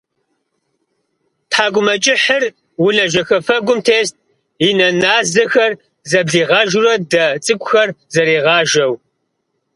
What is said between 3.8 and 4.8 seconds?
тест, и